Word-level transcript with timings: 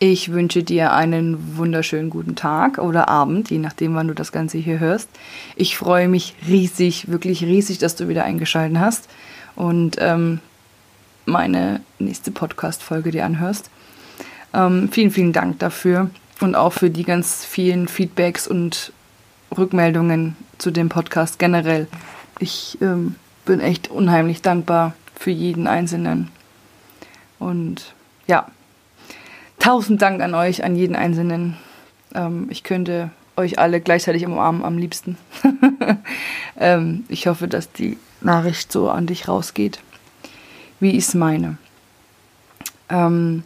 Ich 0.00 0.30
wünsche 0.30 0.62
dir 0.62 0.92
einen 0.92 1.56
wunderschönen 1.56 2.08
guten 2.08 2.36
Tag 2.36 2.78
oder 2.78 3.08
Abend, 3.08 3.50
je 3.50 3.58
nachdem, 3.58 3.96
wann 3.96 4.06
du 4.06 4.14
das 4.14 4.30
Ganze 4.30 4.56
hier 4.56 4.78
hörst. 4.78 5.08
Ich 5.56 5.76
freue 5.76 6.06
mich 6.06 6.36
riesig, 6.46 7.10
wirklich 7.10 7.42
riesig, 7.42 7.78
dass 7.78 7.96
du 7.96 8.06
wieder 8.06 8.22
eingeschaltet 8.22 8.78
hast 8.78 9.08
und 9.56 9.96
ähm, 9.98 10.38
meine 11.26 11.80
nächste 11.98 12.30
Podcast-Folge 12.30 13.10
dir 13.10 13.24
anhörst. 13.24 13.70
Ähm, 14.54 14.88
vielen, 14.92 15.10
vielen 15.10 15.32
Dank 15.32 15.58
dafür 15.58 16.10
und 16.40 16.54
auch 16.54 16.74
für 16.74 16.90
die 16.90 17.02
ganz 17.02 17.44
vielen 17.44 17.88
Feedbacks 17.88 18.46
und 18.46 18.92
Rückmeldungen 19.56 20.36
zu 20.58 20.70
dem 20.70 20.88
Podcast 20.90 21.40
generell. 21.40 21.88
Ich 22.38 22.78
ähm, 22.80 23.16
bin 23.44 23.58
echt 23.58 23.90
unheimlich 23.90 24.42
dankbar 24.42 24.94
für 25.16 25.32
jeden 25.32 25.66
Einzelnen. 25.66 26.30
Und 27.40 27.94
ja, 28.28 28.46
tausend 29.58 30.02
Dank 30.02 30.22
an 30.22 30.34
euch, 30.34 30.64
an 30.64 30.76
jeden 30.76 30.96
Einzelnen. 30.96 31.56
Ähm, 32.14 32.48
ich 32.50 32.62
könnte 32.62 33.10
euch 33.36 33.58
alle 33.58 33.80
gleichzeitig 33.80 34.26
umarmen 34.26 34.64
am 34.64 34.78
liebsten. 34.78 35.16
ähm, 36.56 37.04
ich 37.08 37.26
hoffe, 37.26 37.48
dass 37.48 37.72
die 37.72 37.96
Nachricht 38.20 38.72
so 38.72 38.90
an 38.90 39.06
dich 39.06 39.28
rausgeht, 39.28 39.78
wie 40.80 40.90
ich 40.90 41.04
es 41.04 41.14
meine. 41.14 41.56
Ähm, 42.88 43.44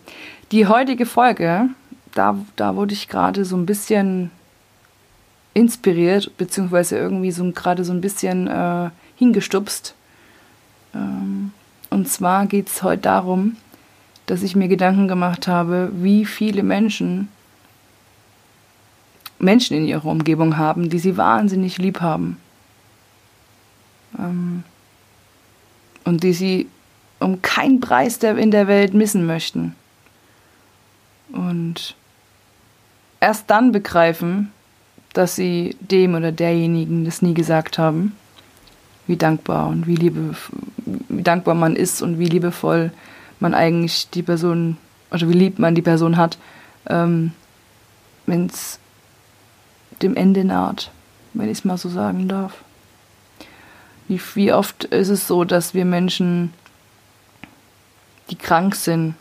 die 0.51 0.67
heutige 0.67 1.07
Folge, 1.07 1.69
da, 2.15 2.37
da 2.57 2.77
wurde 2.77 2.95
ich 2.95 3.09
gerade 3.09 3.45
so 3.45 3.57
ein 3.57 3.67
bisschen 3.67 4.31
inspiriert, 5.55 6.37
beziehungsweise 6.39 6.97
irgendwie 6.97 7.31
so 7.33 7.51
gerade 7.53 7.85
so 7.85 7.93
ein 7.93 8.01
bisschen 8.01 8.49
äh, 8.49 8.91
hingestupst. 9.17 9.95
Ähm, 10.95 11.53
und 11.91 12.09
zwar 12.09 12.47
geht 12.47 12.69
es 12.69 12.83
heute 12.83 13.03
darum, 13.03 13.57
dass 14.27 14.43
ich 14.43 14.57
mir 14.57 14.69
Gedanken 14.69 15.09
gemacht 15.09 15.49
habe, 15.49 15.91
wie 15.95 16.25
viele 16.25 16.63
Menschen 16.63 17.29
Menschen 19.43 19.77
in 19.77 19.87
ihrer 19.87 20.07
Umgebung 20.07 20.57
haben, 20.57 20.89
die 20.89 21.01
sie 21.01 21.17
wahnsinnig 21.17 21.79
lieb 21.79 22.01
haben. 22.01 22.39
Ähm, 24.19 24.63
und 26.05 26.23
die 26.23 26.33
sie 26.33 26.69
um 27.19 27.43
keinen 27.43 27.81
Preis 27.81 28.19
in 28.19 28.51
der 28.51 28.69
Welt 28.69 28.95
missen 28.95 29.27
möchten. 29.27 29.75
Und 31.33 31.97
erst 33.21 33.51
dann 33.51 33.73
begreifen, 33.73 34.53
dass 35.13 35.37
sie 35.37 35.77
dem 35.81 36.15
oder 36.15 36.33
derjenigen 36.33 37.05
das 37.05 37.23
nie 37.23 37.35
gesagt 37.35 37.79
haben, 37.79 38.17
wie 39.07 39.17
dankbar 39.17 39.69
und 39.69 39.87
wie, 39.87 39.97
liebe, 39.97 40.35
wie 41.09 41.23
dankbar 41.23 41.55
man 41.55 41.77
ist 41.77 42.03
und 42.03 42.19
wie 42.19 42.27
liebevoll 42.27 42.93
man 43.43 43.55
eigentlich 43.55 44.09
die 44.09 44.23
Person, 44.23 44.79
oder 45.11 45.29
wie 45.29 45.35
lieb 45.35 45.59
man 45.59 45.75
die 45.75 45.83
Person 45.83 46.17
hat, 46.17 46.39
ähm, 46.87 47.33
wenn 48.25 48.47
es 48.47 48.79
dem 50.01 50.17
Ende 50.17 50.45
naht, 50.45 50.91
wenn 51.35 51.51
ich 51.51 51.59
es 51.59 51.65
mal 51.65 51.77
so 51.77 51.91
sagen 51.91 52.29
darf. 52.29 52.55
Wie, 54.09 54.21
wie 54.35 54.53
oft 54.53 54.85
ist 54.85 55.09
es 55.09 55.27
so, 55.27 55.45
dass 55.45 55.75
wir 55.75 55.85
Menschen, 55.85 56.55
die 58.31 58.37
krank 58.37 58.75
sind, 58.75 59.15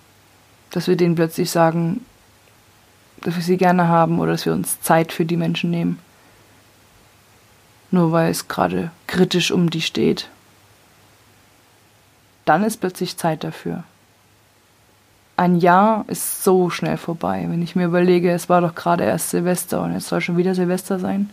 dass 0.70 0.88
wir 0.88 0.96
denen 0.96 1.16
plötzlich 1.16 1.52
sagen, 1.52 2.06
dass 3.22 3.36
wir 3.36 3.44
sie 3.44 3.58
gerne 3.58 3.88
haben 3.88 4.20
oder 4.20 4.32
dass 4.32 4.46
wir 4.46 4.54
uns 4.54 4.82
Zeit 4.82 5.12
für 5.12 5.26
die 5.26 5.38
Menschen 5.38 5.70
nehmen. 5.70 6.00
Nur 7.92 8.12
weil 8.12 8.32
es 8.32 8.48
gerade 8.48 8.92
kritisch 9.08 9.52
um 9.52 9.70
die 9.70 9.82
steht. 9.82 10.30
Dann 12.46 12.64
ist 12.64 12.78
plötzlich 12.78 13.18
Zeit 13.18 13.44
dafür 13.44 13.84
ein 15.42 15.56
Jahr 15.56 16.06
ist 16.08 16.44
so 16.44 16.70
schnell 16.70 16.98
vorbei. 16.98 17.48
Wenn 17.50 17.64
ich 17.64 17.76
mir 17.76 17.86
überlege, 17.86 18.32
es 18.32 18.48
war 18.48 18.62
doch 18.62 18.76
gerade 18.76 19.06
erst 19.06 19.32
Silvester 19.32 19.82
und 19.82 19.94
jetzt 19.94 20.08
soll 20.08 20.22
schon 20.22 20.38
wieder 20.38 20.54
Silvester 20.54 21.00
sein. 21.00 21.32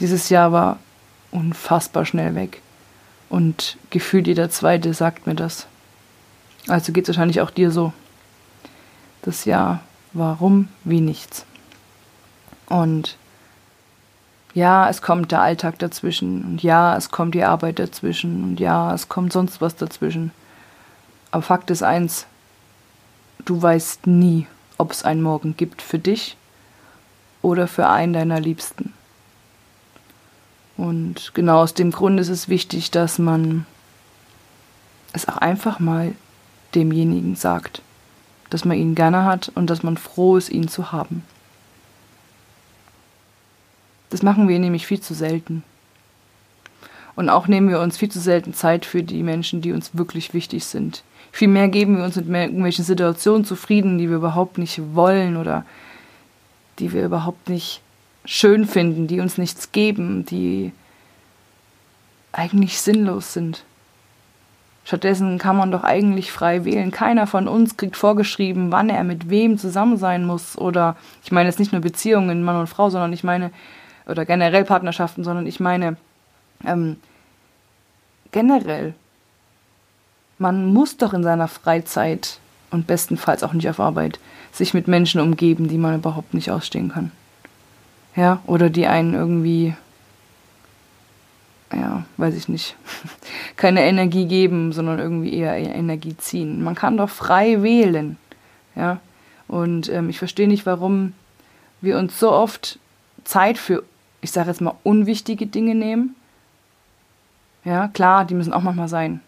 Dieses 0.00 0.30
Jahr 0.30 0.50
war 0.50 0.78
unfassbar 1.30 2.04
schnell 2.04 2.34
weg. 2.34 2.60
Und 3.28 3.76
gefühlt 3.90 4.26
jeder 4.26 4.50
Zweite 4.50 4.94
sagt 4.94 5.28
mir 5.28 5.36
das. 5.36 5.68
Also 6.66 6.92
geht 6.92 7.04
es 7.04 7.10
wahrscheinlich 7.10 7.40
auch 7.40 7.50
dir 7.50 7.70
so. 7.70 7.92
Das 9.22 9.44
Jahr 9.44 9.78
war 10.12 10.38
rum 10.38 10.66
wie 10.82 11.00
nichts. 11.00 11.46
Und 12.66 13.16
ja, 14.54 14.88
es 14.88 15.02
kommt 15.02 15.30
der 15.30 15.40
Alltag 15.40 15.78
dazwischen. 15.78 16.42
Und 16.42 16.62
ja, 16.64 16.96
es 16.96 17.12
kommt 17.12 17.36
die 17.36 17.44
Arbeit 17.44 17.78
dazwischen. 17.78 18.42
Und 18.42 18.58
ja, 18.58 18.92
es 18.92 19.08
kommt 19.08 19.32
sonst 19.32 19.60
was 19.60 19.76
dazwischen. 19.76 20.32
Aber 21.30 21.42
Fakt 21.42 21.70
ist 21.70 21.84
eins, 21.84 22.26
Du 23.44 23.60
weißt 23.60 24.06
nie, 24.06 24.46
ob 24.78 24.92
es 24.92 25.04
einen 25.04 25.22
Morgen 25.22 25.56
gibt 25.56 25.82
für 25.82 25.98
dich 25.98 26.36
oder 27.42 27.66
für 27.66 27.88
einen 27.88 28.12
deiner 28.12 28.40
Liebsten. 28.40 28.92
Und 30.76 31.32
genau 31.34 31.60
aus 31.60 31.74
dem 31.74 31.90
Grund 31.90 32.18
ist 32.20 32.28
es 32.28 32.48
wichtig, 32.48 32.90
dass 32.90 33.18
man 33.18 33.66
es 35.12 35.28
auch 35.28 35.36
einfach 35.36 35.78
mal 35.78 36.14
demjenigen 36.74 37.36
sagt, 37.36 37.82
dass 38.50 38.64
man 38.64 38.78
ihn 38.78 38.94
gerne 38.94 39.24
hat 39.24 39.50
und 39.54 39.68
dass 39.68 39.82
man 39.82 39.96
froh 39.96 40.36
ist, 40.36 40.48
ihn 40.48 40.68
zu 40.68 40.92
haben. 40.92 41.24
Das 44.10 44.22
machen 44.22 44.48
wir 44.48 44.58
nämlich 44.58 44.86
viel 44.86 45.00
zu 45.00 45.14
selten. 45.14 45.62
Und 47.14 47.28
auch 47.28 47.46
nehmen 47.46 47.68
wir 47.68 47.80
uns 47.80 47.98
viel 47.98 48.10
zu 48.10 48.20
selten 48.20 48.54
Zeit 48.54 48.84
für 48.84 49.02
die 49.02 49.22
Menschen, 49.22 49.60
die 49.60 49.72
uns 49.72 49.96
wirklich 49.96 50.32
wichtig 50.34 50.64
sind, 50.64 51.02
Vielmehr 51.32 51.68
geben 51.68 51.96
wir 51.96 52.04
uns 52.04 52.16
mit 52.16 52.28
irgendwelchen 52.28 52.84
Situationen 52.84 53.46
zufrieden, 53.46 53.96
die 53.96 54.10
wir 54.10 54.16
überhaupt 54.16 54.58
nicht 54.58 54.94
wollen 54.94 55.38
oder 55.38 55.64
die 56.78 56.92
wir 56.92 57.06
überhaupt 57.06 57.48
nicht 57.48 57.80
schön 58.26 58.66
finden, 58.66 59.06
die 59.06 59.18
uns 59.18 59.38
nichts 59.38 59.72
geben, 59.72 60.26
die 60.26 60.72
eigentlich 62.32 62.80
sinnlos 62.80 63.32
sind. 63.32 63.64
Stattdessen 64.84 65.38
kann 65.38 65.56
man 65.56 65.70
doch 65.70 65.84
eigentlich 65.84 66.32
frei 66.32 66.66
wählen. 66.66 66.90
Keiner 66.90 67.26
von 67.26 67.48
uns 67.48 67.78
kriegt 67.78 67.96
vorgeschrieben, 67.96 68.70
wann 68.70 68.90
er 68.90 69.04
mit 69.04 69.30
wem 69.30 69.56
zusammen 69.56 69.96
sein 69.96 70.26
muss. 70.26 70.58
Oder 70.58 70.96
ich 71.24 71.32
meine 71.32 71.48
jetzt 71.48 71.58
nicht 71.58 71.72
nur 71.72 71.80
Beziehungen 71.80 72.42
Mann 72.42 72.56
und 72.56 72.66
Frau, 72.66 72.90
sondern 72.90 73.12
ich 73.12 73.24
meine, 73.24 73.52
oder 74.06 74.26
generell 74.26 74.64
Partnerschaften, 74.64 75.24
sondern 75.24 75.46
ich 75.46 75.60
meine 75.60 75.96
ähm, 76.66 76.96
generell 78.30 78.94
man 80.42 80.66
muss 80.66 80.96
doch 80.96 81.14
in 81.14 81.22
seiner 81.22 81.48
Freizeit 81.48 82.38
und 82.70 82.86
bestenfalls 82.86 83.42
auch 83.42 83.52
nicht 83.52 83.68
auf 83.70 83.80
Arbeit 83.80 84.18
sich 84.50 84.74
mit 84.74 84.88
Menschen 84.88 85.20
umgeben, 85.20 85.68
die 85.68 85.78
man 85.78 85.94
überhaupt 85.94 86.34
nicht 86.34 86.50
ausstehen 86.50 86.90
kann. 86.90 87.12
Ja, 88.16 88.42
oder 88.46 88.68
die 88.68 88.86
einen 88.86 89.14
irgendwie, 89.14 89.74
ja, 91.72 92.04
weiß 92.18 92.34
ich 92.34 92.48
nicht, 92.48 92.76
keine 93.56 93.84
Energie 93.84 94.26
geben, 94.26 94.72
sondern 94.72 94.98
irgendwie 94.98 95.32
eher 95.32 95.56
Energie 95.56 96.16
ziehen. 96.18 96.62
Man 96.62 96.74
kann 96.74 96.98
doch 96.98 97.08
frei 97.08 97.62
wählen. 97.62 98.18
Ja, 98.74 99.00
und 99.48 99.88
ähm, 99.90 100.10
ich 100.10 100.18
verstehe 100.18 100.48
nicht, 100.48 100.66
warum 100.66 101.14
wir 101.80 101.98
uns 101.98 102.18
so 102.18 102.32
oft 102.32 102.78
Zeit 103.24 103.58
für, 103.58 103.82
ich 104.20 104.32
sage 104.32 104.48
jetzt 104.48 104.60
mal, 104.60 104.74
unwichtige 104.82 105.46
Dinge 105.46 105.74
nehmen. 105.74 106.14
Ja, 107.64 107.88
klar, 107.88 108.24
die 108.24 108.34
müssen 108.34 108.52
auch 108.52 108.62
manchmal 108.62 108.88
sein 108.88 109.20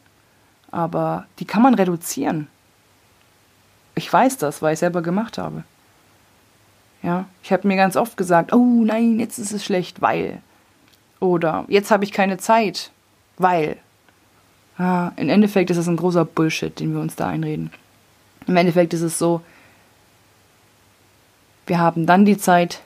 aber 0.75 1.27
die 1.39 1.45
kann 1.45 1.63
man 1.63 1.75
reduzieren. 1.75 2.49
Ich 3.95 4.13
weiß 4.13 4.39
das, 4.39 4.61
weil 4.61 4.75
ich 4.75 4.81
selber 4.81 5.03
gemacht 5.03 5.39
habe. 5.39 5.63
Ja, 7.01 7.27
ich 7.45 7.53
habe 7.53 7.69
mir 7.69 7.77
ganz 7.77 7.97
oft 7.97 8.17
gesagt, 8.17 8.53
oh 8.53 8.83
nein, 8.85 9.21
jetzt 9.21 9.39
ist 9.39 9.53
es 9.53 9.65
schlecht, 9.65 10.03
weil. 10.03 10.43
Oder 11.21 11.65
jetzt 11.69 11.93
habe 11.93 12.03
ich 12.03 12.11
keine 12.11 12.39
Zeit, 12.39 12.91
weil. 13.39 13.77
Ah, 14.77 15.13
Im 15.15 15.29
Endeffekt 15.29 15.71
ist 15.71 15.77
das 15.77 15.87
ein 15.87 15.97
großer 15.97 16.25
Bullshit, 16.25 16.77
den 16.81 16.93
wir 16.93 17.01
uns 17.01 17.15
da 17.15 17.29
einreden. 17.29 17.71
Im 18.49 18.57
Endeffekt 18.57 18.93
ist 18.95 19.03
es 19.03 19.17
so, 19.17 19.43
wir 21.69 21.79
haben 21.79 22.05
dann 22.05 22.25
die 22.25 22.37
Zeit, 22.37 22.83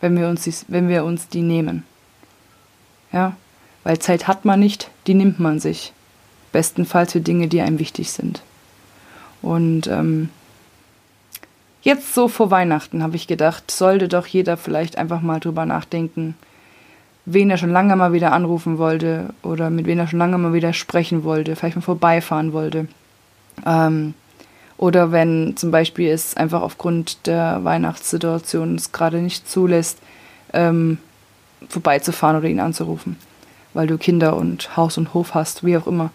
wenn 0.00 0.16
wir 0.16 0.28
uns 0.28 0.44
die, 0.44 0.54
wenn 0.68 0.88
wir 0.88 1.02
uns 1.02 1.28
die 1.28 1.42
nehmen. 1.42 1.82
Ja, 3.10 3.36
weil 3.86 4.00
Zeit 4.00 4.26
hat 4.26 4.44
man 4.44 4.58
nicht, 4.58 4.90
die 5.06 5.14
nimmt 5.14 5.38
man 5.38 5.60
sich 5.60 5.92
bestenfalls 6.50 7.12
für 7.12 7.20
Dinge, 7.20 7.46
die 7.46 7.60
einem 7.60 7.78
wichtig 7.78 8.10
sind. 8.10 8.42
Und 9.42 9.86
ähm, 9.86 10.28
jetzt 11.82 12.12
so 12.12 12.26
vor 12.26 12.50
Weihnachten 12.50 13.04
habe 13.04 13.14
ich 13.14 13.28
gedacht, 13.28 13.70
sollte 13.70 14.08
doch 14.08 14.26
jeder 14.26 14.56
vielleicht 14.56 14.98
einfach 14.98 15.20
mal 15.20 15.38
drüber 15.38 15.66
nachdenken, 15.66 16.34
wen 17.26 17.48
er 17.48 17.58
schon 17.58 17.70
lange 17.70 17.94
mal 17.94 18.12
wieder 18.12 18.32
anrufen 18.32 18.78
wollte 18.78 19.32
oder 19.44 19.70
mit 19.70 19.86
wem 19.86 20.00
er 20.00 20.08
schon 20.08 20.18
lange 20.18 20.36
mal 20.36 20.52
wieder 20.52 20.72
sprechen 20.72 21.22
wollte, 21.22 21.54
vielleicht 21.54 21.76
mal 21.76 21.82
vorbeifahren 21.82 22.52
wollte. 22.52 22.88
Ähm, 23.64 24.14
oder 24.78 25.12
wenn 25.12 25.56
zum 25.56 25.70
Beispiel 25.70 26.10
es 26.10 26.36
einfach 26.36 26.62
aufgrund 26.62 27.28
der 27.28 27.62
Weihnachtssituation 27.62 28.74
es 28.74 28.90
gerade 28.90 29.18
nicht 29.18 29.48
zulässt, 29.48 30.00
ähm, 30.52 30.98
vorbeizufahren 31.68 32.36
oder 32.38 32.48
ihn 32.48 32.58
anzurufen, 32.58 33.16
weil 33.76 33.86
du 33.86 33.98
Kinder 33.98 34.36
und 34.36 34.76
Haus 34.76 34.98
und 34.98 35.14
Hof 35.14 35.34
hast, 35.34 35.64
wie 35.64 35.76
auch 35.76 35.86
immer 35.86 36.10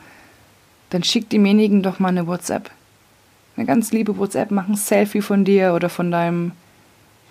dann 0.92 1.04
schick 1.04 1.30
demjenigen 1.30 1.82
doch 1.82 2.00
mal 2.00 2.10
eine 2.10 2.28
WhatsApp. 2.28 2.70
eine 3.58 3.66
ganz 3.66 3.92
liebe 3.92 4.18
WhatsApp, 4.18 4.52
mach 4.52 4.68
ein 4.68 4.76
Selfie 4.76 5.22
von 5.22 5.44
dir 5.44 5.74
oder 5.74 5.90
von 5.90 6.12
deinem, 6.12 6.52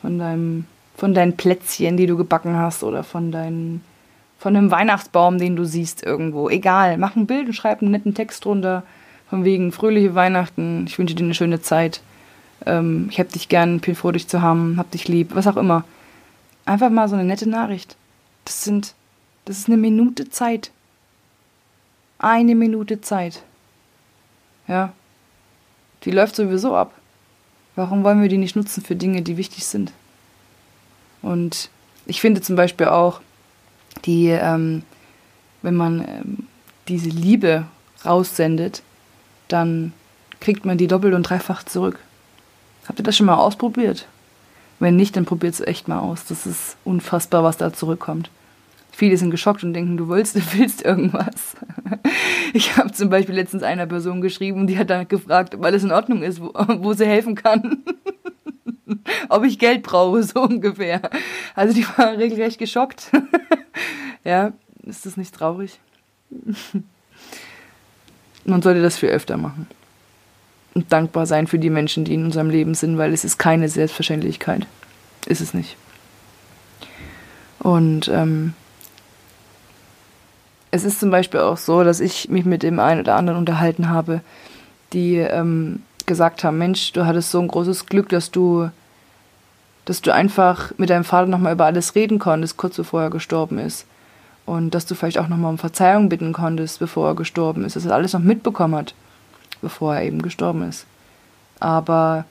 von 0.02 0.18
deinem, 0.18 0.64
von 0.96 1.14
deinen 1.14 1.36
Plätzchen, 1.36 1.96
die 1.96 2.06
du 2.06 2.16
gebacken 2.16 2.56
hast 2.56 2.82
oder 2.82 3.04
von 3.04 3.30
deinen, 3.30 3.82
von 4.38 4.56
einem 4.56 4.70
Weihnachtsbaum, 4.70 5.38
den 5.38 5.56
du 5.56 5.64
siehst 5.64 6.02
irgendwo. 6.02 6.48
Egal, 6.48 6.98
mach 6.98 7.16
ein 7.16 7.26
Bild 7.26 7.46
und 7.46 7.52
schreib 7.52 7.80
einen 7.82 7.90
netten 7.90 8.14
Text 8.14 8.44
drunter. 8.44 8.82
Von 9.28 9.44
wegen 9.44 9.72
fröhliche 9.72 10.14
Weihnachten, 10.14 10.86
ich 10.86 10.98
wünsche 10.98 11.14
dir 11.14 11.24
eine 11.24 11.34
schöne 11.34 11.60
Zeit. 11.60 12.00
Ähm, 12.66 13.08
ich 13.10 13.20
hab 13.20 13.28
dich 13.30 13.48
gern, 13.48 13.80
bin 13.80 13.94
froh, 13.94 14.10
dich 14.10 14.28
zu 14.28 14.42
haben, 14.42 14.76
hab 14.78 14.90
dich 14.90 15.06
lieb, 15.06 15.34
was 15.34 15.46
auch 15.46 15.56
immer. 15.56 15.84
Einfach 16.64 16.90
mal 16.90 17.08
so 17.08 17.14
eine 17.14 17.24
nette 17.24 17.48
Nachricht. 17.48 17.96
Das 18.44 18.64
sind, 18.64 18.94
das 19.44 19.58
ist 19.58 19.68
eine 19.68 19.76
Minute 19.76 20.30
Zeit. 20.30 20.70
Eine 22.18 22.54
Minute 22.54 23.00
Zeit. 23.00 23.42
Ja. 24.68 24.92
Die 26.04 26.10
läuft 26.10 26.36
sowieso 26.36 26.76
ab. 26.76 26.94
Warum 27.76 28.04
wollen 28.04 28.22
wir 28.22 28.28
die 28.28 28.38
nicht 28.38 28.56
nutzen 28.56 28.82
für 28.82 28.96
Dinge, 28.96 29.22
die 29.22 29.36
wichtig 29.36 29.66
sind? 29.66 29.92
Und 31.22 31.70
ich 32.06 32.20
finde 32.20 32.40
zum 32.40 32.56
Beispiel 32.56 32.86
auch, 32.86 33.20
die, 34.04 34.28
ähm, 34.28 34.82
wenn 35.62 35.74
man 35.74 36.00
ähm, 36.00 36.46
diese 36.88 37.10
Liebe 37.10 37.66
raussendet, 38.04 38.82
dann 39.48 39.92
kriegt 40.40 40.64
man 40.64 40.78
die 40.78 40.86
doppelt 40.86 41.14
und 41.14 41.22
dreifach 41.24 41.62
zurück. 41.64 41.98
Habt 42.86 42.98
ihr 42.98 43.04
das 43.04 43.16
schon 43.16 43.26
mal 43.26 43.36
ausprobiert? 43.36 44.06
Wenn 44.78 44.96
nicht, 44.96 45.16
dann 45.16 45.26
probiert 45.26 45.54
es 45.54 45.60
echt 45.60 45.88
mal 45.88 45.98
aus. 45.98 46.24
Das 46.24 46.46
ist 46.46 46.76
unfassbar, 46.84 47.44
was 47.44 47.58
da 47.58 47.72
zurückkommt. 47.72 48.30
Viele 48.92 49.16
sind 49.16 49.30
geschockt 49.30 49.62
und 49.64 49.72
denken, 49.72 49.96
du 49.96 50.08
willst, 50.08 50.36
du 50.36 50.40
willst 50.54 50.84
irgendwas. 50.84 51.56
Ich 52.52 52.76
habe 52.76 52.92
zum 52.92 53.10
Beispiel 53.10 53.34
letztens 53.34 53.62
einer 53.62 53.86
Person 53.86 54.20
geschrieben, 54.20 54.66
die 54.66 54.78
hat 54.78 54.90
dann 54.90 55.08
gefragt, 55.08 55.54
ob 55.54 55.64
alles 55.64 55.84
in 55.84 55.92
Ordnung 55.92 56.22
ist, 56.22 56.40
wo, 56.40 56.52
wo 56.54 56.92
sie 56.92 57.06
helfen 57.06 57.34
kann. 57.34 57.82
ob 59.28 59.44
ich 59.44 59.58
Geld 59.58 59.82
brauche, 59.82 60.22
so 60.22 60.42
ungefähr. 60.42 61.00
Also 61.54 61.74
die 61.74 61.86
war 61.96 62.16
regelrecht 62.16 62.58
geschockt. 62.58 63.10
ja, 64.24 64.52
ist 64.82 65.06
das 65.06 65.16
nicht 65.16 65.34
traurig? 65.34 65.78
Man 68.44 68.62
sollte 68.62 68.82
das 68.82 68.98
viel 68.98 69.10
öfter 69.10 69.36
machen. 69.36 69.66
Und 70.74 70.92
dankbar 70.92 71.26
sein 71.26 71.46
für 71.46 71.58
die 71.58 71.70
Menschen, 71.70 72.04
die 72.04 72.14
in 72.14 72.24
unserem 72.24 72.48
Leben 72.48 72.74
sind, 72.74 72.96
weil 72.96 73.12
es 73.12 73.24
ist 73.24 73.38
keine 73.38 73.68
Selbstverständlichkeit. 73.68 74.66
Ist 75.26 75.40
es 75.40 75.52
nicht. 75.52 75.76
Und 77.58 78.08
ähm, 78.08 78.54
es 80.70 80.84
ist 80.84 81.00
zum 81.00 81.10
Beispiel 81.10 81.40
auch 81.40 81.56
so, 81.56 81.82
dass 81.84 82.00
ich 82.00 82.28
mich 82.28 82.44
mit 82.44 82.62
dem 82.62 82.78
einen 82.78 83.00
oder 83.00 83.16
anderen 83.16 83.38
unterhalten 83.38 83.88
habe, 83.88 84.20
die 84.92 85.16
ähm, 85.16 85.82
gesagt 86.06 86.44
haben, 86.44 86.58
Mensch, 86.58 86.92
du 86.92 87.06
hattest 87.06 87.30
so 87.30 87.40
ein 87.40 87.48
großes 87.48 87.86
Glück, 87.86 88.08
dass 88.08 88.30
du, 88.30 88.70
dass 89.84 90.00
du 90.02 90.12
einfach 90.12 90.72
mit 90.76 90.90
deinem 90.90 91.04
Vater 91.04 91.26
nochmal 91.26 91.52
über 91.52 91.66
alles 91.66 91.94
reden 91.94 92.18
konntest, 92.18 92.56
kurz 92.56 92.76
bevor 92.76 93.02
er 93.02 93.10
gestorben 93.10 93.58
ist. 93.58 93.86
Und 94.46 94.74
dass 94.74 94.86
du 94.86 94.94
vielleicht 94.94 95.18
auch 95.18 95.28
nochmal 95.28 95.50
um 95.50 95.58
Verzeihung 95.58 96.08
bitten 96.08 96.32
konntest, 96.32 96.78
bevor 96.78 97.08
er 97.08 97.14
gestorben 97.14 97.64
ist, 97.64 97.76
dass 97.76 97.84
er 97.84 97.94
alles 97.94 98.12
noch 98.12 98.20
mitbekommen 98.20 98.74
hat, 98.74 98.94
bevor 99.62 99.94
er 99.94 100.02
eben 100.02 100.22
gestorben 100.22 100.68
ist. 100.68 100.86
Aber 101.60 102.24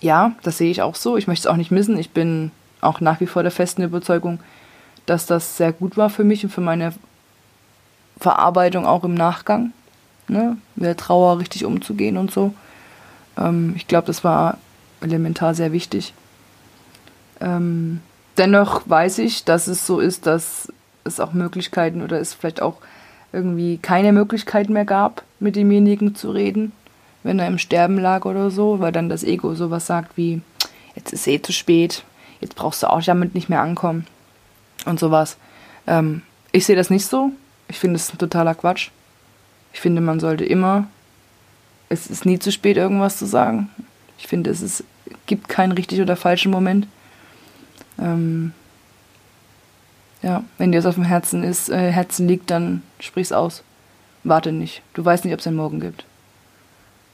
ja, 0.00 0.32
das 0.42 0.58
sehe 0.58 0.70
ich 0.70 0.82
auch 0.82 0.94
so. 0.94 1.16
Ich 1.16 1.26
möchte 1.26 1.48
es 1.48 1.52
auch 1.52 1.56
nicht 1.56 1.70
missen. 1.70 1.96
Ich 1.98 2.10
bin 2.10 2.50
auch 2.80 3.00
nach 3.00 3.20
wie 3.20 3.26
vor 3.26 3.42
der 3.42 3.52
festen 3.52 3.82
Überzeugung, 3.82 4.40
dass 5.06 5.26
das 5.26 5.56
sehr 5.56 5.72
gut 5.72 5.96
war 5.96 6.10
für 6.10 6.24
mich 6.24 6.44
und 6.44 6.50
für 6.50 6.60
meine 6.60 6.92
Verarbeitung 8.18 8.86
auch 8.86 9.04
im 9.04 9.14
Nachgang, 9.14 9.72
ne, 10.28 10.56
mit 10.74 10.86
der 10.86 10.96
Trauer 10.96 11.38
richtig 11.38 11.64
umzugehen 11.64 12.16
und 12.16 12.30
so. 12.30 12.52
Ähm, 13.38 13.74
ich 13.76 13.86
glaube, 13.86 14.06
das 14.06 14.24
war 14.24 14.58
elementar 15.00 15.54
sehr 15.54 15.72
wichtig. 15.72 16.12
Ähm, 17.40 18.00
dennoch 18.36 18.82
weiß 18.88 19.18
ich, 19.18 19.44
dass 19.44 19.68
es 19.68 19.86
so 19.86 20.00
ist, 20.00 20.26
dass 20.26 20.72
es 21.04 21.20
auch 21.20 21.32
Möglichkeiten 21.32 22.02
oder 22.02 22.18
es 22.20 22.34
vielleicht 22.34 22.60
auch 22.60 22.78
irgendwie 23.32 23.78
keine 23.78 24.12
Möglichkeit 24.12 24.70
mehr 24.70 24.84
gab, 24.84 25.22
mit 25.38 25.54
demjenigen 25.54 26.14
zu 26.14 26.30
reden, 26.30 26.72
wenn 27.22 27.38
er 27.38 27.46
im 27.46 27.58
Sterben 27.58 27.98
lag 27.98 28.24
oder 28.24 28.50
so, 28.50 28.80
weil 28.80 28.92
dann 28.92 29.08
das 29.08 29.22
Ego 29.22 29.54
sowas 29.54 29.86
sagt 29.86 30.16
wie, 30.16 30.40
jetzt 30.94 31.12
ist 31.12 31.26
eh 31.28 31.40
zu 31.40 31.52
spät, 31.52 32.04
jetzt 32.40 32.56
brauchst 32.56 32.82
du 32.82 32.90
auch 32.90 33.02
damit 33.02 33.34
nicht 33.34 33.50
mehr 33.50 33.60
ankommen 33.60 34.06
und 34.86 34.98
sowas. 34.98 35.36
Ähm, 35.86 36.22
ich 36.52 36.66
sehe 36.66 36.76
das 36.76 36.90
nicht 36.90 37.06
so. 37.06 37.32
Ich 37.68 37.78
finde 37.78 37.96
es 37.96 38.08
totaler 38.08 38.54
Quatsch. 38.54 38.90
Ich 39.72 39.80
finde, 39.80 40.00
man 40.00 40.20
sollte 40.20 40.44
immer, 40.44 40.86
es 41.88 42.06
ist 42.06 42.24
nie 42.24 42.38
zu 42.38 42.50
spät, 42.50 42.76
irgendwas 42.76 43.18
zu 43.18 43.26
sagen. 43.26 43.70
Ich 44.18 44.26
finde, 44.26 44.50
es 44.50 44.62
ist, 44.62 44.84
gibt 45.26 45.48
keinen 45.48 45.72
richtig 45.72 46.00
oder 46.00 46.16
falschen 46.16 46.50
Moment. 46.50 46.86
Ähm, 47.98 48.52
ja, 50.22 50.44
wenn 50.58 50.72
dir 50.72 50.78
das 50.78 50.86
auf 50.86 50.94
dem 50.94 51.04
Herzen 51.04 51.42
ist, 51.42 51.68
äh, 51.68 51.92
Herzen 51.92 52.26
liegt, 52.26 52.50
dann 52.50 52.82
sprich's 53.00 53.32
aus. 53.32 53.62
Warte 54.24 54.52
nicht. 54.52 54.82
Du 54.94 55.04
weißt 55.04 55.24
nicht, 55.24 55.34
ob 55.34 55.40
es 55.40 55.46
einen 55.46 55.56
Morgen 55.56 55.80
gibt. 55.80 56.04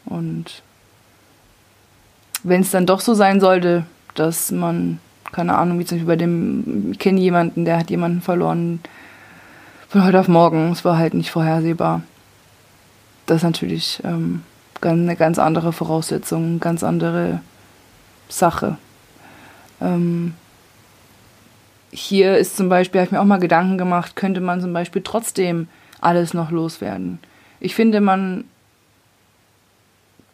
Und 0.04 0.62
wenn 2.42 2.62
es 2.62 2.70
dann 2.70 2.86
doch 2.86 3.00
so 3.00 3.14
sein 3.14 3.40
sollte, 3.40 3.86
dass 4.14 4.50
man 4.50 4.98
keine 5.32 5.56
Ahnung, 5.56 5.79
wie 5.79 5.84
zum 5.84 5.99
Beispiel 5.99 6.14
bei 6.14 6.17
dem, 6.17 6.93
ich 6.93 6.99
kenne 6.99 7.20
jemanden, 7.20 7.64
der 7.64 7.79
hat 7.79 7.90
jemanden 7.90 8.20
verloren 8.20 8.81
von 9.88 10.05
heute 10.05 10.20
auf 10.20 10.29
morgen. 10.29 10.70
Es 10.73 10.84
war 10.84 10.99
halt 10.99 11.14
nicht 11.14 11.31
vorhersehbar. 11.31 12.02
Das 13.26 13.38
ist 13.38 13.43
natürlich 13.43 14.00
ähm, 14.05 14.43
eine 14.81 15.17
ganz 15.17 15.38
andere 15.38 15.73
Voraussetzung, 15.73 16.44
eine 16.44 16.58
ganz 16.58 16.84
andere 16.84 17.40
Sache. 18.29 18.76
Ähm, 19.81 20.34
hier 21.90 22.37
ist 22.37 22.56
zum 22.56 22.69
Beispiel, 22.69 23.00
habe 23.00 23.06
ich 23.06 23.12
mir 23.12 23.20
auch 23.20 23.26
mal 23.26 23.38
Gedanken 23.38 23.79
gemacht, 23.79 24.17
könnte 24.17 24.40
man 24.40 24.61
zum 24.61 24.73
Beispiel 24.73 25.02
trotzdem 25.02 25.69
alles 26.00 26.34
noch 26.34 26.50
loswerden. 26.50 27.19
Ich 27.61 27.75
finde, 27.75 28.00
man 28.00 28.44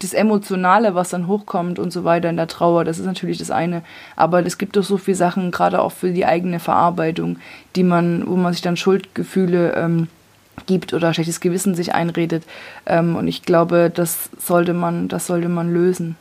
das 0.01 0.13
Emotionale, 0.13 0.95
was 0.95 1.09
dann 1.11 1.27
hochkommt 1.27 1.79
und 1.79 1.93
so 1.93 2.05
weiter 2.05 2.31
in 2.31 2.37
der 2.37 2.47
Trauer, 2.47 2.85
das 2.85 2.99
ist 2.99 3.07
natürlich 3.07 3.39
das 3.39 3.51
eine. 3.51 3.83
Aber 4.15 4.45
es 4.45 4.59
gibt 4.59 4.77
doch 4.77 4.85
so 4.85 4.97
viele 4.97 5.17
Sachen, 5.17 5.51
gerade 5.51 5.81
auch 5.81 5.93
für 5.93 6.11
die 6.11 6.27
eigene 6.27 6.61
Verarbeitung, 6.61 7.39
die 7.75 7.83
man, 7.83 8.27
wo 8.27 8.37
man 8.37 8.53
sich 8.53 8.63
dann 8.63 8.77
Schuldgefühle 8.77 9.75
ähm, 9.75 10.09
gibt 10.67 10.95
oder 10.95 11.13
schlechtes 11.13 11.41
Gewissen 11.41 11.75
sich 11.75 11.95
einredet. 11.95 12.45
Ähm, 12.87 13.17
und 13.17 13.27
ich 13.27 13.43
glaube, 13.43 13.91
das 13.93 14.31
sollte 14.39 14.73
man, 14.73 15.09
das 15.09 15.27
sollte 15.27 15.49
man 15.49 15.73
lösen. 15.73 16.17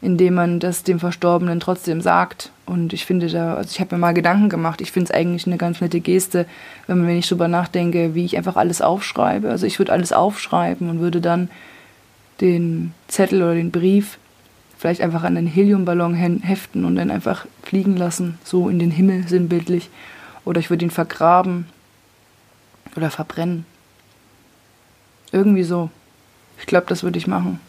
Indem 0.00 0.34
man 0.34 0.58
das 0.58 0.82
dem 0.82 0.98
Verstorbenen 0.98 1.60
trotzdem 1.60 2.00
sagt. 2.00 2.50
Und 2.66 2.92
ich 2.92 3.06
finde 3.06 3.28
da, 3.28 3.54
also 3.54 3.70
ich 3.72 3.80
habe 3.80 3.94
mir 3.94 4.00
mal 4.00 4.14
Gedanken 4.14 4.48
gemacht, 4.48 4.80
ich 4.80 4.90
finde 4.90 5.12
es 5.12 5.16
eigentlich 5.16 5.46
eine 5.46 5.58
ganz 5.58 5.80
nette 5.80 6.00
Geste, 6.00 6.46
wenn, 6.86 6.98
man, 6.98 7.06
wenn 7.08 7.18
ich 7.18 7.28
drüber 7.28 7.46
nachdenke, 7.48 8.14
wie 8.14 8.24
ich 8.24 8.36
einfach 8.36 8.56
alles 8.56 8.82
aufschreibe. 8.82 9.48
Also 9.48 9.66
ich 9.66 9.78
würde 9.78 9.92
alles 9.92 10.12
aufschreiben 10.12 10.90
und 10.90 11.00
würde 11.00 11.20
dann 11.20 11.50
den 12.42 12.92
Zettel 13.08 13.42
oder 13.42 13.54
den 13.54 13.70
Brief 13.70 14.18
vielleicht 14.82 15.00
einfach 15.00 15.22
an 15.22 15.36
einen 15.36 15.46
Heliumballon 15.46 16.14
heften 16.14 16.84
und 16.84 16.96
dann 16.96 17.12
einfach 17.12 17.46
fliegen 17.62 17.96
lassen, 17.96 18.38
so 18.42 18.68
in 18.68 18.80
den 18.80 18.90
Himmel 18.90 19.28
sinnbildlich. 19.28 19.90
Oder 20.44 20.58
ich 20.58 20.70
würde 20.70 20.84
ihn 20.84 20.90
vergraben 20.90 21.66
oder 22.96 23.08
verbrennen. 23.08 23.64
Irgendwie 25.30 25.62
so. 25.62 25.88
Ich 26.58 26.66
glaube, 26.66 26.86
das 26.88 27.04
würde 27.04 27.16
ich 27.16 27.28
machen. 27.28 27.60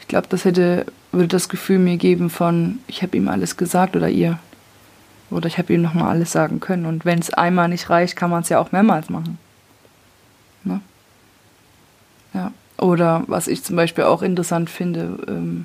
Ich 0.00 0.08
glaube, 0.08 0.26
das 0.28 0.44
hätte, 0.44 0.86
würde 1.12 1.28
das 1.28 1.48
Gefühl 1.48 1.78
mir 1.78 1.98
geben 1.98 2.28
von, 2.30 2.80
ich 2.88 3.02
habe 3.02 3.16
ihm 3.16 3.28
alles 3.28 3.56
gesagt 3.56 3.94
oder 3.94 4.08
ihr. 4.08 4.40
Oder 5.30 5.46
ich 5.46 5.56
habe 5.56 5.72
ihm 5.72 5.82
nochmal 5.82 6.10
alles 6.10 6.32
sagen 6.32 6.58
können. 6.58 6.86
Und 6.86 7.04
wenn 7.04 7.20
es 7.20 7.32
einmal 7.32 7.68
nicht 7.68 7.90
reicht, 7.90 8.16
kann 8.16 8.30
man 8.30 8.42
es 8.42 8.48
ja 8.48 8.58
auch 8.58 8.72
mehrmals 8.72 9.08
machen. 9.08 9.38
Ne? 10.64 10.80
Ja. 12.34 12.52
Oder 12.84 13.24
was 13.28 13.48
ich 13.48 13.64
zum 13.64 13.76
Beispiel 13.76 14.04
auch 14.04 14.20
interessant 14.20 14.68
finde, 14.68 15.16
ähm, 15.26 15.64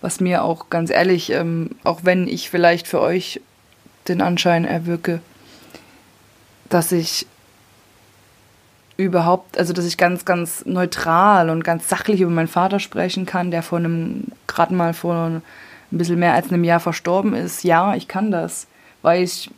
was 0.00 0.20
mir 0.20 0.42
auch 0.42 0.70
ganz 0.70 0.88
ehrlich, 0.88 1.30
ähm, 1.30 1.72
auch 1.84 2.00
wenn 2.04 2.26
ich 2.26 2.48
vielleicht 2.48 2.88
für 2.88 3.02
euch 3.02 3.42
den 4.08 4.22
Anschein 4.22 4.64
erwirke, 4.64 5.20
dass 6.70 6.90
ich 6.90 7.26
überhaupt, 8.96 9.58
also 9.58 9.74
dass 9.74 9.84
ich 9.84 9.98
ganz, 9.98 10.24
ganz 10.24 10.64
neutral 10.64 11.50
und 11.50 11.64
ganz 11.64 11.86
sachlich 11.86 12.22
über 12.22 12.30
meinen 12.30 12.48
Vater 12.48 12.80
sprechen 12.80 13.26
kann, 13.26 13.50
der 13.50 13.62
vor 13.62 13.76
einem, 13.76 14.28
gerade 14.46 14.72
mal 14.72 14.94
vor 14.94 15.14
ein 15.14 15.42
bisschen 15.90 16.18
mehr 16.18 16.32
als 16.32 16.48
einem 16.48 16.64
Jahr 16.64 16.80
verstorben 16.80 17.34
ist. 17.34 17.62
Ja, 17.62 17.94
ich 17.94 18.08
kann 18.08 18.30
das, 18.30 18.68
weil 19.02 19.22
ich 19.22 19.50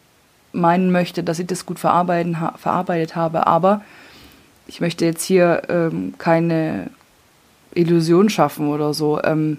meinen 0.53 0.91
möchte, 0.91 1.23
dass 1.23 1.39
ich 1.39 1.47
das 1.47 1.67
gut 1.67 1.79
verarbeiten, 1.79 2.37
verarbeitet 2.57 3.15
habe. 3.15 3.47
Aber 3.47 3.83
ich 4.67 4.81
möchte 4.81 5.05
jetzt 5.05 5.23
hier 5.23 5.63
ähm, 5.69 6.15
keine 6.19 6.91
Illusion 7.77 8.29
schaffen 8.31 8.69
oder 8.69 8.95
so. 8.95 9.23
Ähm, 9.23 9.59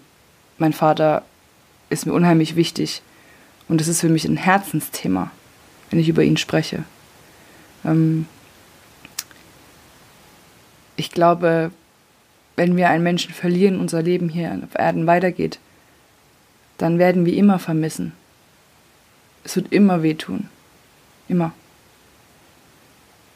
mein 0.58 0.74
Vater 0.74 1.24
ist 1.90 2.06
mir 2.06 2.14
unheimlich 2.14 2.56
wichtig 2.56 3.02
und 3.68 3.82
es 3.82 3.88
ist 3.88 4.02
für 4.02 4.10
mich 4.10 4.26
ein 4.26 4.38
Herzensthema, 4.38 5.32
wenn 5.90 6.00
ich 6.00 6.10
über 6.10 6.24
ihn 6.24 6.38
spreche. 6.38 6.84
Ähm, 7.86 8.26
ich 10.96 11.12
glaube, 11.12 11.72
wenn 12.56 12.76
wir 12.76 12.90
einen 12.90 13.04
Menschen 13.04 13.34
verlieren, 13.34 13.80
unser 13.80 14.02
Leben 14.02 14.30
hier 14.30 14.60
auf 14.64 14.78
Erden 14.78 15.06
weitergeht, 15.06 15.60
dann 16.78 17.00
werden 17.00 17.26
wir 17.26 17.34
immer 17.34 17.60
vermissen. 17.60 18.14
Es 19.44 19.56
wird 19.56 19.72
immer 19.72 20.04
wehtun. 20.04 20.50
Immer. 21.28 21.54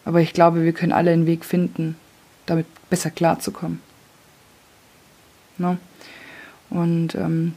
Aber 0.05 0.21
ich 0.21 0.33
glaube, 0.33 0.63
wir 0.63 0.73
können 0.73 0.91
alle 0.91 1.11
einen 1.11 1.27
Weg 1.27 1.45
finden, 1.45 1.95
damit 2.45 2.65
besser 2.89 3.11
klarzukommen. 3.11 3.79
Ne? 5.61 5.77
Und 6.69 7.15
ähm, 7.15 7.53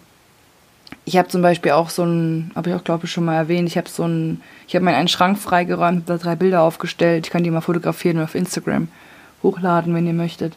ich 1.04 1.16
habe 1.16 1.28
zum 1.28 1.42
Beispiel 1.42 1.72
auch 1.72 1.90
so 1.90 2.04
ein, 2.04 2.50
habe 2.54 2.70
ich 2.70 2.76
auch 2.76 2.84
glaube 2.84 3.06
ich 3.06 3.12
schon 3.12 3.24
mal 3.24 3.34
erwähnt, 3.34 3.68
ich 3.68 3.76
habe 3.76 3.88
so 3.88 4.04
ein, 4.04 4.40
ich 4.66 4.74
habe 4.74 4.84
meinen 4.84 4.96
einen 4.96 5.08
Schrank 5.08 5.38
freigeräumt, 5.38 6.08
da 6.08 6.16
drei 6.16 6.36
Bilder 6.36 6.62
aufgestellt. 6.62 7.26
Ich 7.26 7.32
kann 7.32 7.44
die 7.44 7.50
mal 7.50 7.60
fotografieren 7.60 8.18
und 8.18 8.24
auf 8.24 8.34
Instagram 8.34 8.88
hochladen, 9.42 9.94
wenn 9.94 10.06
ihr 10.06 10.14
möchtet. 10.14 10.56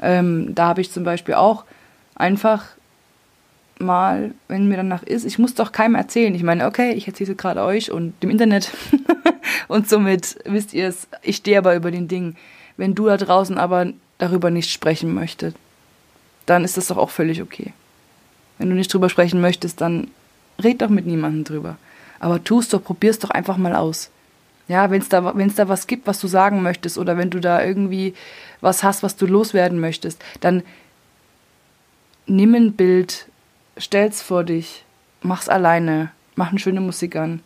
Ähm, 0.00 0.54
da 0.54 0.68
habe 0.68 0.80
ich 0.80 0.92
zum 0.92 1.04
Beispiel 1.04 1.34
auch 1.34 1.64
einfach 2.14 2.64
mal, 3.78 4.32
wenn 4.48 4.68
mir 4.68 4.76
danach 4.76 5.02
ist, 5.02 5.24
ich 5.24 5.38
muss 5.38 5.54
doch 5.54 5.72
keinem 5.72 5.94
erzählen. 5.94 6.34
Ich 6.34 6.42
meine, 6.42 6.66
okay, 6.66 6.92
ich 6.92 7.06
erzähle 7.06 7.32
es 7.32 7.36
gerade 7.36 7.62
euch 7.62 7.90
und 7.90 8.14
dem 8.22 8.30
Internet 8.30 8.70
und 9.68 9.88
somit 9.88 10.38
wisst 10.44 10.74
ihr 10.74 10.88
es, 10.88 11.08
ich 11.22 11.36
stehe 11.36 11.58
aber 11.58 11.74
über 11.74 11.90
den 11.90 12.08
Dingen. 12.08 12.36
Wenn 12.76 12.94
du 12.94 13.06
da 13.06 13.16
draußen 13.16 13.58
aber 13.58 13.92
darüber 14.18 14.50
nicht 14.50 14.70
sprechen 14.70 15.14
möchtest, 15.14 15.56
dann 16.46 16.64
ist 16.64 16.76
das 16.76 16.86
doch 16.88 16.96
auch 16.96 17.10
völlig 17.10 17.42
okay. 17.42 17.72
Wenn 18.58 18.70
du 18.70 18.76
nicht 18.76 18.92
drüber 18.92 19.08
sprechen 19.08 19.40
möchtest, 19.40 19.80
dann 19.80 20.10
red 20.62 20.80
doch 20.80 20.88
mit 20.88 21.06
niemandem 21.06 21.44
drüber. 21.44 21.76
Aber 22.18 22.42
tust 22.42 22.72
doch, 22.72 22.82
probier's 22.82 23.18
doch 23.18 23.30
einfach 23.30 23.56
mal 23.56 23.74
aus. 23.74 24.10
Ja, 24.68 24.90
wenn 24.90 25.00
es 25.00 25.08
da, 25.08 25.36
wenn's 25.36 25.54
da 25.54 25.68
was 25.68 25.86
gibt, 25.86 26.06
was 26.06 26.20
du 26.20 26.26
sagen 26.26 26.62
möchtest, 26.62 26.98
oder 26.98 27.16
wenn 27.16 27.30
du 27.30 27.40
da 27.40 27.62
irgendwie 27.62 28.14
was 28.60 28.82
hast, 28.82 29.02
was 29.02 29.16
du 29.16 29.26
loswerden 29.26 29.78
möchtest, 29.78 30.22
dann 30.40 30.62
nimm 32.26 32.54
ein 32.54 32.72
Bild, 32.72 33.28
stell's 33.76 34.22
vor 34.22 34.42
dich, 34.42 34.84
mach's 35.22 35.48
alleine, 35.48 36.10
mach 36.34 36.50
eine 36.50 36.58
schöne 36.58 36.80
Musik 36.80 37.14
an, 37.14 37.42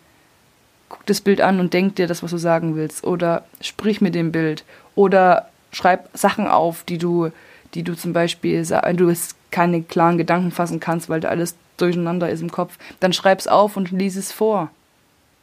guck 0.88 1.04
das 1.06 1.20
Bild 1.20 1.42
an 1.42 1.60
und 1.60 1.74
denk 1.74 1.96
dir 1.96 2.06
das, 2.06 2.22
was 2.22 2.30
du 2.30 2.38
sagen 2.38 2.74
willst, 2.74 3.04
oder 3.04 3.44
sprich 3.60 4.00
mit 4.00 4.14
dem 4.14 4.32
Bild, 4.32 4.64
oder 4.94 5.50
schreib 5.72 6.08
Sachen 6.14 6.46
auf, 6.46 6.84
die 6.84 6.96
du, 6.98 7.30
die 7.74 7.82
du 7.82 7.96
zum 7.96 8.12
Beispiel, 8.12 8.68
wenn 8.68 8.96
du 8.96 9.08
es 9.08 9.34
keine 9.50 9.82
klaren 9.82 10.18
Gedanken 10.18 10.50
fassen 10.50 10.80
kannst, 10.80 11.08
weil 11.08 11.20
da 11.20 11.28
alles 11.28 11.56
durcheinander 11.76 12.30
ist 12.30 12.42
im 12.42 12.52
Kopf, 12.52 12.78
dann 13.00 13.12
schreib's 13.12 13.46
auf 13.46 13.76
und 13.76 13.90
lies 13.90 14.16
es 14.16 14.32
vor. 14.32 14.70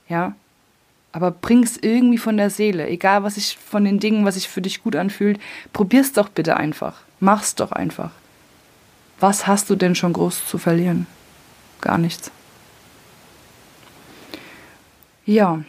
Ja? 0.07 0.35
Aber 1.11 1.31
bring's 1.31 1.77
irgendwie 1.77 2.17
von 2.17 2.37
der 2.37 2.49
Seele. 2.49 2.87
Egal, 2.87 3.23
was 3.23 3.37
ich 3.37 3.57
von 3.57 3.85
den 3.85 3.99
Dingen, 3.99 4.25
was 4.25 4.35
sich 4.35 4.47
für 4.47 4.61
dich 4.61 4.83
gut 4.83 4.95
anfühlt, 4.95 5.39
probier's 5.73 6.13
doch 6.13 6.29
bitte 6.29 6.57
einfach. 6.57 7.01
Mach's 7.19 7.55
doch 7.55 7.71
einfach. 7.71 8.11
Was 9.19 9.47
hast 9.47 9.69
du 9.69 9.75
denn 9.75 9.95
schon 9.95 10.13
groß 10.13 10.47
zu 10.47 10.57
verlieren? 10.57 11.07
Gar 11.81 11.97
nichts. 11.97 12.31
Ja, 15.25 15.63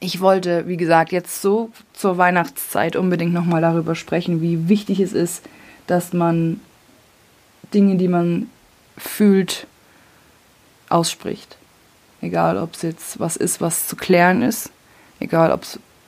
ich 0.00 0.20
wollte, 0.20 0.66
wie 0.66 0.76
gesagt, 0.76 1.12
jetzt 1.12 1.40
so 1.40 1.70
zur 1.92 2.18
Weihnachtszeit 2.18 2.96
unbedingt 2.96 3.32
nochmal 3.32 3.62
darüber 3.62 3.94
sprechen, 3.94 4.42
wie 4.42 4.68
wichtig 4.68 5.00
es 5.00 5.12
ist, 5.12 5.48
dass 5.86 6.12
man 6.12 6.60
Dinge, 7.72 7.96
die 7.96 8.08
man 8.08 8.50
fühlt, 8.96 9.66
ausspricht. 10.88 11.56
Egal, 12.20 12.56
ob 12.58 12.74
es 12.74 12.82
jetzt 12.82 13.20
was 13.20 13.36
ist, 13.36 13.60
was 13.60 13.86
zu 13.86 13.96
klären 13.96 14.42
ist. 14.42 14.70
Egal, 15.20 15.52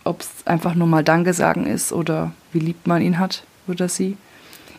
ob 0.04 0.20
es 0.20 0.30
einfach 0.46 0.74
nur 0.74 0.86
mal 0.86 1.04
Danke 1.04 1.34
sagen 1.34 1.66
ist 1.66 1.92
oder 1.92 2.32
wie 2.52 2.60
lieb 2.60 2.86
man 2.86 3.02
ihn 3.02 3.18
hat 3.18 3.44
oder 3.66 3.88
sie. 3.88 4.16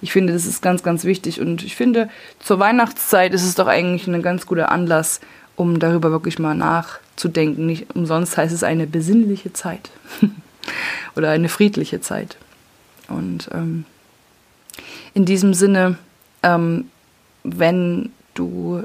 Ich 0.01 0.11
finde, 0.11 0.33
das 0.33 0.45
ist 0.45 0.61
ganz, 0.61 0.83
ganz 0.83 1.03
wichtig. 1.03 1.41
Und 1.41 1.63
ich 1.63 1.75
finde, 1.75 2.09
zur 2.39 2.59
Weihnachtszeit 2.59 3.33
ist 3.33 3.43
es 3.43 3.55
doch 3.55 3.67
eigentlich 3.67 4.07
ein 4.07 4.21
ganz 4.21 4.45
guter 4.45 4.71
Anlass, 4.71 5.19
um 5.55 5.79
darüber 5.79 6.11
wirklich 6.11 6.39
mal 6.39 6.55
nachzudenken. 6.55 7.65
Nicht 7.65 7.95
umsonst 7.95 8.37
heißt 8.37 8.53
es 8.53 8.63
eine 8.63 8.87
besinnliche 8.87 9.53
Zeit 9.53 9.89
oder 11.15 11.29
eine 11.31 11.49
friedliche 11.49 11.99
Zeit. 11.99 12.37
Und 13.09 13.49
ähm, 13.53 13.85
in 15.17 15.25
diesem 15.25 15.55
Sinne 15.55 15.97
ähm, 16.43 16.91
wenn 17.43 18.11
du 18.35 18.83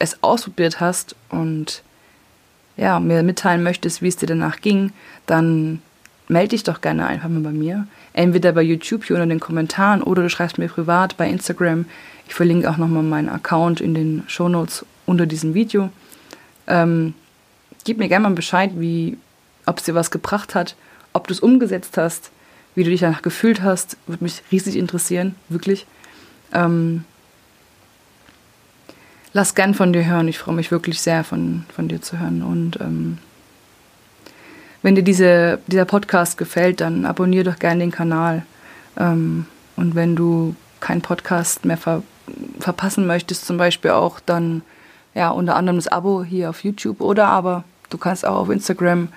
es 0.00 0.20
ausprobiert 0.20 0.80
hast 0.80 1.14
und 1.28 1.84
ja, 2.76 2.98
mir 2.98 3.22
mitteilen 3.22 3.62
möchtest, 3.62 4.02
wie 4.02 4.08
es 4.08 4.16
dir 4.16 4.26
danach 4.26 4.60
ging, 4.60 4.92
dann 5.26 5.80
melde 6.26 6.48
dich 6.48 6.64
doch 6.64 6.80
gerne 6.80 7.06
einfach 7.06 7.28
mal 7.28 7.42
bei 7.42 7.52
mir. 7.52 7.86
Entweder 8.12 8.52
bei 8.52 8.62
YouTube 8.62 9.04
hier 9.04 9.14
unter 9.14 9.28
den 9.28 9.38
Kommentaren 9.38 10.02
oder 10.02 10.22
du 10.22 10.30
schreibst 10.30 10.58
mir 10.58 10.66
privat 10.68 11.16
bei 11.16 11.30
Instagram. 11.30 11.86
Ich 12.26 12.34
verlinke 12.34 12.68
auch 12.68 12.76
nochmal 12.76 13.04
meinen 13.04 13.28
Account 13.28 13.80
in 13.80 13.94
den 13.94 14.24
Shownotes 14.26 14.84
unter 15.06 15.26
diesem 15.26 15.54
Video. 15.54 15.90
Ähm, 16.66 17.14
gib 17.84 17.98
mir 17.98 18.08
gerne 18.08 18.24
mal 18.24 18.34
Bescheid, 18.34 18.72
wie, 18.74 19.16
ob 19.64 19.78
es 19.78 19.84
dir 19.84 19.94
was 19.94 20.10
gebracht 20.10 20.56
hat, 20.56 20.74
ob 21.12 21.28
du 21.28 21.34
es 21.34 21.38
umgesetzt 21.38 21.96
hast, 21.96 22.32
wie 22.76 22.84
du 22.84 22.90
dich 22.90 23.00
danach 23.00 23.22
gefühlt 23.22 23.62
hast. 23.62 23.96
Würde 24.06 24.22
mich 24.22 24.42
riesig 24.52 24.76
interessieren, 24.76 25.34
wirklich. 25.48 25.86
Ähm, 26.52 27.04
lass 29.32 29.56
gern 29.56 29.74
von 29.74 29.92
dir 29.92 30.06
hören. 30.06 30.28
Ich 30.28 30.38
freue 30.38 30.54
mich 30.54 30.70
wirklich 30.70 31.00
sehr, 31.00 31.24
von, 31.24 31.64
von 31.74 31.88
dir 31.88 32.00
zu 32.00 32.20
hören. 32.20 32.42
Und 32.42 32.78
ähm, 32.80 33.18
wenn 34.82 34.94
dir 34.94 35.02
diese, 35.02 35.58
dieser 35.66 35.86
Podcast 35.86 36.38
gefällt, 36.38 36.80
dann 36.80 37.06
abonniere 37.06 37.50
doch 37.50 37.58
gerne 37.58 37.80
den 37.80 37.90
Kanal. 37.90 38.46
Ähm, 38.96 39.46
und 39.74 39.94
wenn 39.96 40.14
du 40.14 40.54
keinen 40.78 41.02
Podcast 41.02 41.64
mehr 41.64 41.76
ver 41.76 42.02
verpassen 42.58 43.06
möchtest, 43.06 43.46
zum 43.46 43.56
Beispiel 43.56 43.92
auch, 43.92 44.18
dann 44.18 44.62
ja, 45.14 45.30
unter 45.30 45.54
anderem 45.54 45.78
das 45.78 45.86
Abo 45.86 46.24
hier 46.24 46.50
auf 46.50 46.64
YouTube 46.64 47.00
oder 47.00 47.28
aber 47.28 47.62
du 47.88 47.98
kannst 47.98 48.26
auch 48.26 48.36
auf 48.36 48.50
Instagram 48.50 49.08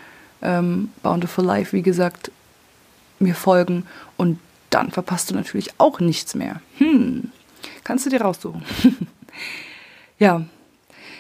ähm, 0.44 0.90
Bountiful 1.02 1.44
Life, 1.44 1.76
wie 1.76 1.82
gesagt, 1.82 2.32
mir 3.20 3.36
folgen 3.36 3.86
und 4.18 4.40
dann 4.70 4.92
verpasst 4.92 5.30
du 5.30 5.36
natürlich 5.36 5.72
auch 5.80 6.00
nichts 6.00 6.36
mehr. 6.36 6.62
Hm, 6.78 7.32
kannst 7.84 8.06
du 8.06 8.10
dir 8.10 8.22
raussuchen. 8.22 8.64
ja, 10.20 10.46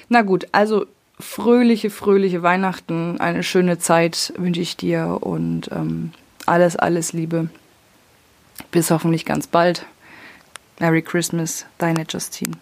na 0.07 0.21
gut, 0.21 0.47
also 0.51 0.85
fröhliche, 1.19 1.89
fröhliche 1.89 2.43
Weihnachten, 2.43 3.19
eine 3.19 3.43
schöne 3.43 3.79
Zeit 3.79 4.33
wünsche 4.37 4.61
ich 4.61 4.77
dir 4.77 5.17
und 5.21 5.69
ähm, 5.71 6.11
alles, 6.45 6.75
alles 6.75 7.13
Liebe. 7.13 7.49
Bis 8.71 8.91
hoffentlich 8.91 9.25
ganz 9.25 9.47
bald. 9.47 9.85
Merry 10.79 11.01
Christmas, 11.01 11.65
deine 11.77 12.05
Justine. 12.07 12.53